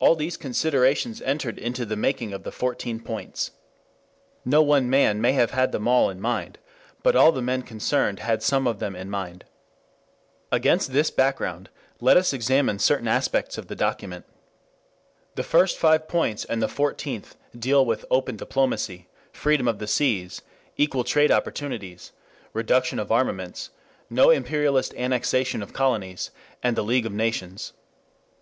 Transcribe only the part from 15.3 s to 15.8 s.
The first